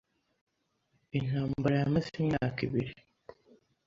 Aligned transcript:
Intambara 1.17 1.75
yamaze 1.81 2.09
imyaka 2.23 2.59
ibiri. 2.67 2.93